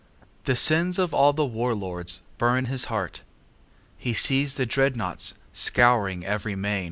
The 0.45 0.55
sins 0.55 0.97
of 0.97 1.13
all 1.13 1.31
the 1.31 1.45
war 1.45 1.75
lords 1.75 2.21
burn 2.39 2.65
his 2.65 2.85
heart. 2.85 3.21
He 3.99 4.15
sees 4.15 4.55
the 4.55 4.65
dreadnaughts 4.65 5.35
scouring 5.53 6.25
every 6.25 6.55
main. 6.55 6.79